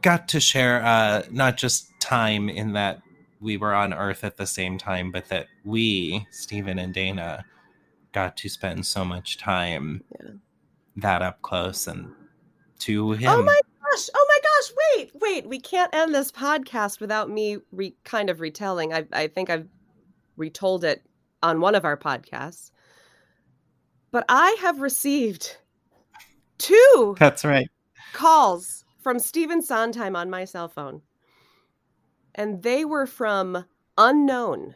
[0.00, 3.02] got to share uh not just time in that
[3.42, 7.44] we were on earth at the same time but that we Stephen and Dana
[8.12, 10.30] got to spend so much time Yeah.
[10.96, 12.10] that up close and
[12.78, 13.60] to him Oh my
[13.90, 14.08] gosh.
[14.14, 14.72] Oh my gosh.
[14.96, 15.46] Wait, wait!
[15.46, 18.94] We can't end this podcast without me re- kind of retelling.
[18.94, 19.68] I, I think I've
[20.38, 21.02] retold it
[21.42, 22.70] on one of our podcasts.
[24.12, 25.56] But I have received
[26.58, 27.68] two That's right.
[28.12, 31.02] calls from Stephen Sondheim on my cell phone.
[32.34, 33.64] And they were from
[33.98, 34.74] unknown.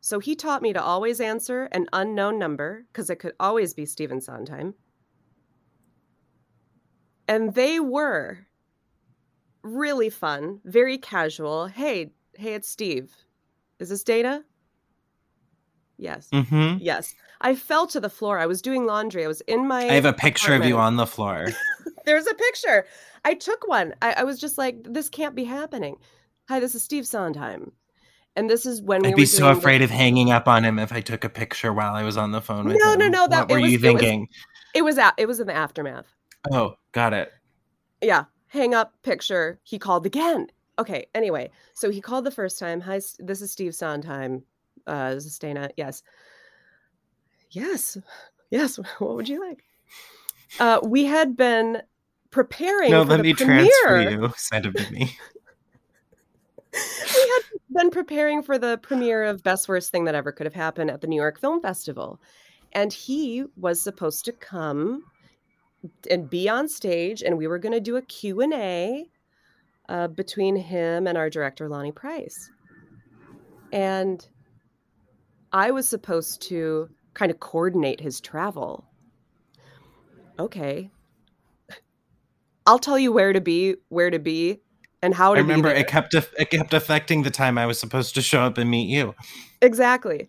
[0.00, 3.86] So he taught me to always answer an unknown number because it could always be
[3.86, 4.74] Stephen Sondheim.
[7.28, 8.46] And they were
[9.62, 11.66] really fun, very casual.
[11.66, 13.12] Hey, hey, it's Steve.
[13.78, 14.44] Is this Dana?
[15.98, 16.28] Yes.
[16.32, 16.78] Mm-hmm.
[16.80, 17.14] Yes.
[17.40, 18.38] I fell to the floor.
[18.38, 19.24] I was doing laundry.
[19.24, 21.48] I was in my I have a picture of you on the floor.
[22.04, 22.86] There's a picture.
[23.24, 23.94] I took one.
[24.02, 25.96] I, I was just like, this can't be happening.
[26.48, 27.72] Hi, this is Steve Sondheim.
[28.36, 30.64] And this is when we I'd be so doing the- afraid of hanging up on
[30.64, 32.98] him if I took a picture while I was on the phone with No, him.
[32.98, 34.28] no, no, that- what were was- you it was- thinking?
[34.74, 35.14] It was out.
[35.16, 36.06] It was in the aftermath.
[36.52, 37.32] Oh, got it.
[38.02, 38.24] Yeah.
[38.48, 39.58] Hang up picture.
[39.64, 40.48] He called again.
[40.78, 41.06] Okay.
[41.14, 42.82] Anyway, so he called the first time.
[42.82, 44.42] Hi, this is Steve Sondheim.
[44.86, 45.38] Uh, is
[45.76, 46.02] Yes.
[47.50, 47.98] Yes.
[48.50, 48.78] Yes.
[48.98, 49.64] What would you like?
[50.60, 51.82] Uh, we had been
[52.30, 52.90] preparing.
[52.90, 53.70] No, for let the me premiere.
[53.84, 54.32] transfer you.
[54.36, 55.16] Send him to me.
[56.72, 60.54] we had been preparing for the premiere of Best Worst Thing That Ever Could Have
[60.54, 62.20] Happened at the New York Film Festival.
[62.72, 65.04] And he was supposed to come
[66.10, 69.08] and be on stage and we were going to do a Q&A
[69.88, 72.50] uh, between him and our director Lonny Price.
[73.72, 74.26] And
[75.56, 78.84] I was supposed to kind of coordinate his travel.
[80.38, 80.90] Okay.
[82.66, 84.60] I'll tell you where to be, where to be,
[85.00, 87.80] and how to I remember be it kept it kept affecting the time I was
[87.80, 89.14] supposed to show up and meet you.
[89.62, 90.28] Exactly.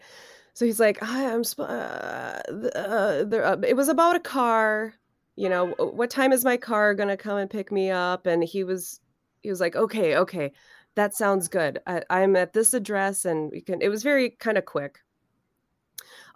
[0.53, 1.43] So he's like, I'm.
[1.43, 2.39] Sp- uh,
[2.73, 4.93] uh, there, uh, it was about a car.
[5.35, 8.27] You know, what time is my car gonna come and pick me up?
[8.27, 9.01] And he was,
[9.41, 10.53] he was like, Okay, okay,
[10.95, 11.79] that sounds good.
[11.85, 13.81] I, I'm at this address, and we can.
[13.81, 14.99] It was very kind of quick.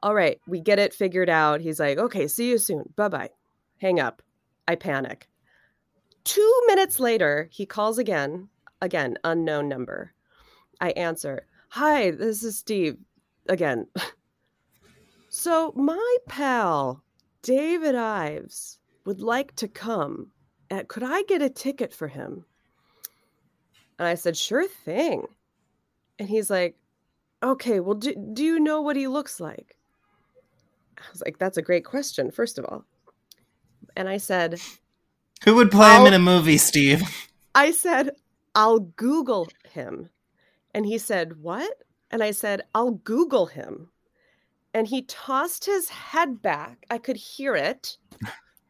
[0.04, 1.62] All right, we get it figured out.
[1.62, 2.92] He's like, Okay, see you soon.
[2.96, 3.30] Bye bye.
[3.80, 4.22] Hang up.
[4.68, 5.28] I panic.
[6.24, 8.48] Two minutes later, he calls again.
[8.82, 10.14] Again, unknown number.
[10.80, 11.46] I answer.
[11.70, 12.98] Hi, this is Steve
[13.48, 13.88] again.
[15.34, 17.02] So, my pal,
[17.42, 20.30] David Ives, would like to come.
[20.70, 22.44] Uh, could I get a ticket for him?
[23.98, 25.26] And I said, Sure thing.
[26.20, 26.76] And he's like,
[27.44, 29.78] Okay, well, do, do you know what he looks like?
[30.98, 32.86] I was like, That's a great question, first of all.
[33.96, 34.62] And I said,
[35.44, 37.04] Who would play him in a movie, Steve?
[37.56, 38.12] I said,
[38.56, 40.10] I'll Google him.
[40.74, 41.84] And he said, What?
[42.12, 43.90] And I said, I'll Google him.
[44.74, 46.86] And he tossed his head back.
[46.90, 47.98] I could hear it.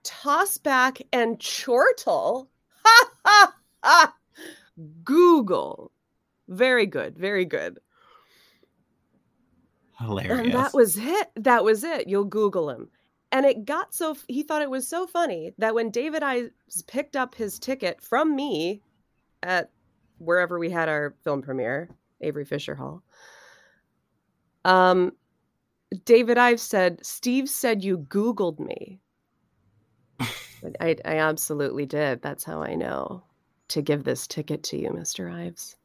[0.03, 2.49] Toss back and chortle.
[2.83, 3.53] Ha ha
[3.83, 4.15] ha.
[5.03, 5.91] Google.
[6.47, 7.15] Very good.
[7.15, 7.77] Very good.
[10.01, 10.39] Hilarious.
[10.39, 11.31] And that was it.
[11.35, 12.07] That was it.
[12.07, 12.89] You'll Google him.
[13.31, 16.51] And it got so, he thought it was so funny that when David Ives
[16.87, 18.81] picked up his ticket from me
[19.41, 19.71] at
[20.17, 21.89] wherever we had our film premiere,
[22.19, 23.03] Avery Fisher Hall,
[24.65, 25.13] um,
[26.05, 28.99] David Ives said, Steve said you Googled me.
[30.79, 32.21] I, I absolutely did.
[32.21, 33.23] That's how I know
[33.69, 35.33] to give this ticket to you, Mr.
[35.33, 35.77] Ives.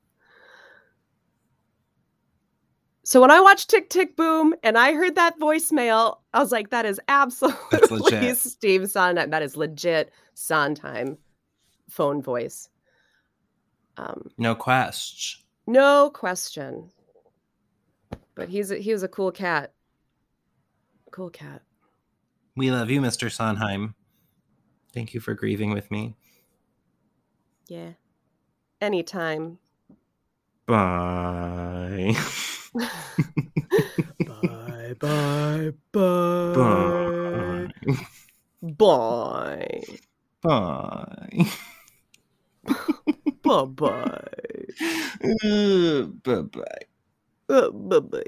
[3.07, 6.70] So when I watched Tick Tick Boom and I heard that voicemail, I was like,
[6.70, 8.34] that is absolutely.
[8.34, 9.30] Steve Sondheim.
[9.30, 11.16] That is legit Sondheim
[11.88, 12.68] phone voice.
[13.96, 15.44] Um, no question.
[15.68, 16.90] no question.
[18.34, 19.72] But he's a, he was a cool cat.
[21.12, 21.62] Cool cat.
[22.57, 23.30] We love you, Mr.
[23.30, 23.94] Sondheim.
[24.92, 26.16] Thank you for grieving with me.
[27.68, 27.90] Yeah.
[28.80, 29.59] Anytime.
[30.66, 32.16] Bye.
[34.27, 36.53] bye bye bye.
[36.55, 37.68] Bye.
[38.62, 39.83] Bye.
[40.43, 41.47] Bye.
[43.43, 44.20] Bye bye.
[45.45, 46.83] Uh, Bye-bye.
[47.49, 48.22] Uh, bye bye.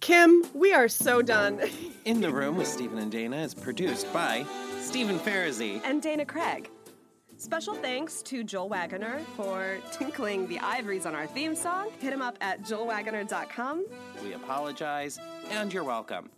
[0.00, 1.60] Kim, we are so done.
[2.04, 4.44] In the Room with Stephen and Dana is produced by
[4.80, 5.80] Stephen Farazi.
[5.84, 6.70] and Dana Craig.
[7.40, 11.88] Special thanks to Joel Waggoner for tinkling the ivories on our theme song.
[11.98, 13.86] Hit him up at joelwaggoner.com.
[14.22, 15.18] We apologize,
[15.48, 16.28] and you're welcome.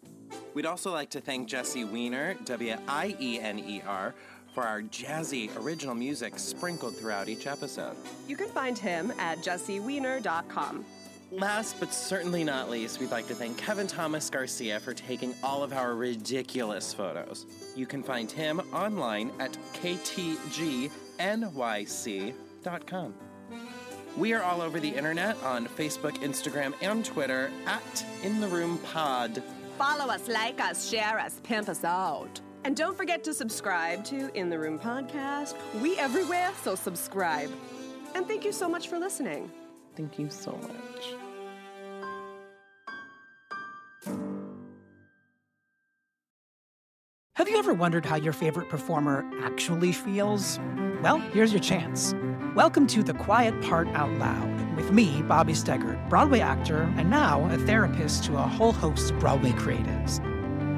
[0.55, 4.15] We'd also like to thank Jesse Wiener, W I E N E R,
[4.55, 7.97] for our jazzy original music sprinkled throughout each episode.
[8.29, 10.85] You can find him at jessewiener.com.
[11.33, 15.63] Last but certainly not least, we'd like to thank Kevin Thomas Garcia for taking all
[15.63, 17.47] of our ridiculous photos.
[17.75, 20.93] You can find him online at ktgnyc.com.
[24.19, 28.77] We are all over the internet on Facebook, Instagram, and Twitter at In the Room
[28.93, 29.43] Pod.
[29.79, 32.43] Follow us, like us, share us, pimp us out.
[32.65, 35.55] And don't forget to subscribe to In the Room Podcast.
[35.81, 37.51] We everywhere, so subscribe.
[38.15, 39.51] And thank you so much for listening.
[39.95, 41.15] Thank you so much.
[47.37, 50.59] Have you ever wondered how your favorite performer actually feels?
[51.03, 52.15] Well, here's your chance.
[52.55, 57.49] Welcome to The Quiet Part Out Loud with me, Bobby Steggert, Broadway actor, and now
[57.51, 60.21] a therapist to a whole host of Broadway creatives.